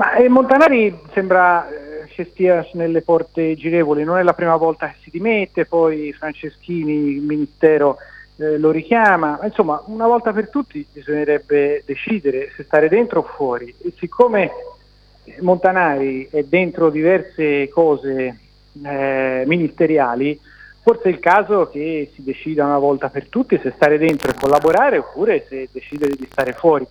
[0.00, 4.88] Ma eh, Montanari sembra eh, che stia nelle porte girevoli, non è la prima volta
[4.88, 7.98] che si dimette, poi Franceschini, il Ministero
[8.38, 13.74] eh, lo richiama, insomma una volta per tutti bisognerebbe decidere se stare dentro o fuori.
[13.82, 14.50] E siccome
[15.40, 18.38] Montanari è dentro diverse cose
[18.82, 20.40] eh, ministeriali,
[20.80, 24.34] forse è il caso che si decida una volta per tutti se stare dentro e
[24.40, 26.86] collaborare oppure se decidere di stare fuori.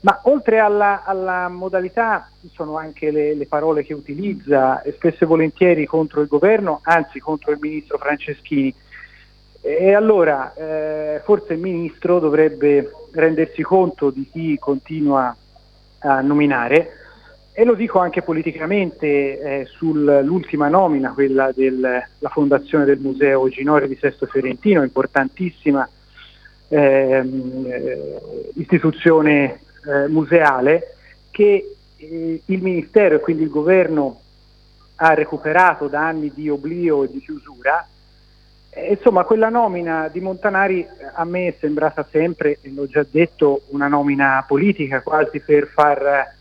[0.00, 5.24] Ma oltre alla, alla modalità ci sono anche le, le, parole che utilizza, e spesso
[5.24, 8.72] e volentieri contro il governo, anzi contro il ministro Franceschini.
[9.60, 15.34] E allora eh, forse il ministro dovrebbe rendersi conto di chi continua
[16.00, 16.92] a nominare
[17.58, 23.98] e lo dico anche politicamente eh, sull'ultima nomina, quella della fondazione del Museo Ginori di
[24.00, 25.88] Sesto Fiorentino, importantissima
[26.68, 28.20] ehm, eh,
[28.54, 30.94] istituzione eh, museale
[31.30, 34.20] che eh, il Ministero e quindi il Governo
[34.96, 37.86] ha recuperato da anni di oblio e di chiusura.
[38.70, 43.62] Eh, insomma, quella nomina di Montanari a me è sembrata sempre, e l'ho già detto,
[43.68, 46.34] una nomina politica, quasi per far,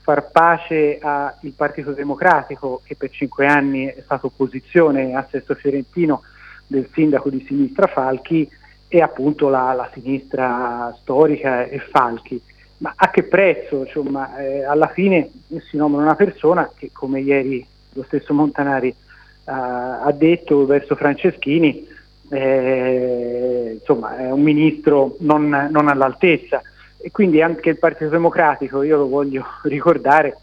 [0.00, 6.22] far pace al Partito Democratico, che per cinque anni è stato opposizione a Sesto Fiorentino
[6.66, 8.48] del sindaco di sinistra Falchi
[8.88, 12.40] e appunto la, la sinistra storica e Falchi
[12.84, 13.84] ma a che prezzo?
[13.84, 15.30] Insomma, eh, alla fine
[15.70, 21.88] si nomina una persona che, come ieri lo stesso Montanari uh, ha detto verso Franceschini,
[22.28, 26.60] eh, insomma, è un ministro non, non, all'altezza
[26.98, 30.36] e quindi anche il Partito Democratico, io lo voglio ricordare,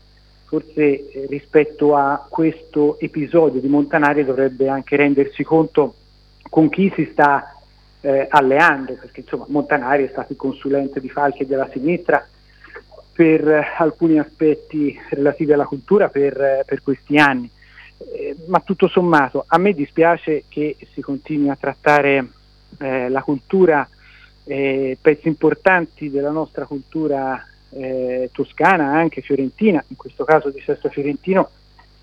[0.46, 5.94] forse eh, rispetto a questo episodio di Montanari dovrebbe anche rendersi conto
[6.50, 7.61] con chi si sta
[8.02, 12.26] eh, alleando, perché insomma Montanari è stato il consulente di Falchi e della sinistra
[13.14, 17.50] per eh, alcuni aspetti relativi alla cultura per, eh, per questi anni.
[17.98, 22.28] Eh, ma tutto sommato a me dispiace che si continui a trattare
[22.80, 23.88] eh, la cultura,
[24.46, 27.46] eh, pezzi importanti della nostra cultura
[28.34, 31.50] toscana, anche fiorentina, in questo caso di Sesto Fiorentino,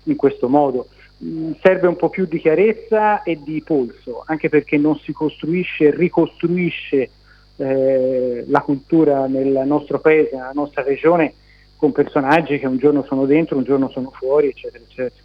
[0.05, 0.87] in questo modo.
[1.21, 5.91] Mm, serve un po' più di chiarezza e di polso, anche perché non si costruisce
[5.91, 7.09] ricostruisce
[7.57, 11.33] eh, la cultura nel nostro paese, nella nostra regione,
[11.75, 15.23] con personaggi che un giorno sono dentro, un giorno sono fuori, eccetera, eccetera.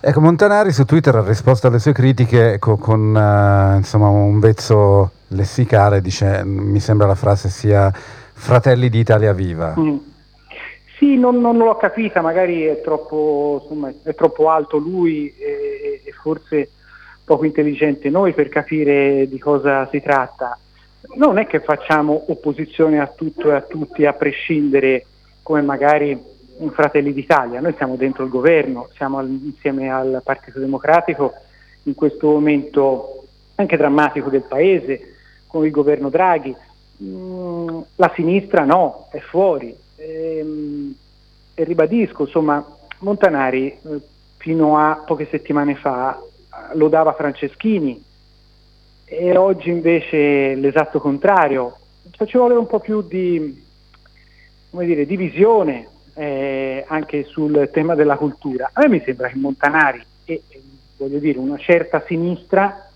[0.00, 5.10] Ecco, Montanari su Twitter ha risposto alle sue critiche con, con uh, insomma, un vezzo
[5.28, 9.74] lessicale, dice, mi sembra la frase sia Fratelli d'Italia Viva.
[9.78, 9.96] Mm.
[10.96, 16.12] Sì, non, non, l'ho capita, magari è troppo, insomma, è troppo alto lui e, e,
[16.12, 16.70] forse
[17.22, 20.58] poco intelligente noi per capire di cosa si tratta.
[21.16, 25.04] Non è che facciamo opposizione a tutto e a tutti a prescindere
[25.42, 26.18] come magari
[26.58, 31.34] in Fratelli d'Italia, noi siamo dentro il governo, siamo al, insieme al Partito Democratico
[31.82, 33.24] in questo momento
[33.56, 35.14] anche drammatico del Paese,
[35.46, 36.56] con il governo Draghi.
[37.02, 40.94] Mm, la sinistra no, è fuori, ehm,
[41.54, 42.64] e ribadisco, insomma,
[42.98, 44.00] Montanari eh,
[44.36, 46.20] fino a poche settimane fa
[46.74, 48.02] lo dava Franceschini
[49.04, 51.78] e oggi invece l'esatto contrario.
[52.10, 53.64] Ci vuole un po' più di
[54.70, 58.70] dire, di visione eh, anche sul tema della cultura.
[58.72, 60.42] A me mi sembra che Montanari e
[60.96, 62.88] voglio dire una certa sinistra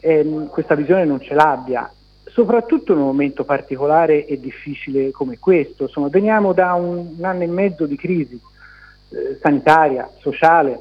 [0.00, 1.90] ehm, questa visione non ce l'abbia
[2.32, 5.84] soprattutto in un momento particolare e difficile come questo.
[5.84, 8.38] Insomma, veniamo da un, un, anno e mezzo di crisi
[9.10, 10.80] eh, sanitaria, sociale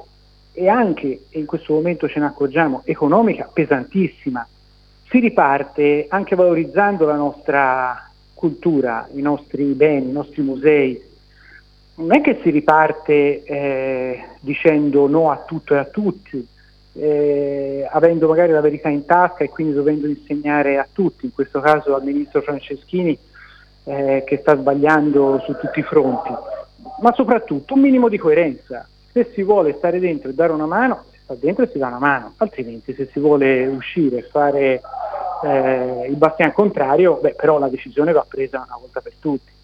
[0.53, 4.47] e anche, e in questo momento ce ne accorgiamo, economica pesantissima.
[5.09, 11.01] Si riparte anche valorizzando la nostra cultura, i nostri beni, i nostri musei.
[11.95, 16.47] Non è che si riparte eh, dicendo no a tutto e a tutti,
[16.93, 21.59] eh, avendo magari la verità in tasca e quindi dovendo insegnare a tutti, in questo
[21.59, 23.17] caso al ministro Franceschini
[23.83, 26.33] eh, che sta sbagliando su tutti i fronti,
[27.01, 28.87] ma soprattutto un minimo di coerenza.
[29.11, 31.87] Se si vuole stare dentro e dare una mano, si sta dentro e si dà
[31.87, 34.81] una mano, altrimenti se si vuole uscire e fare
[35.43, 39.57] eh, il bastian contrario, beh, però la decisione va presa una volta per tutti.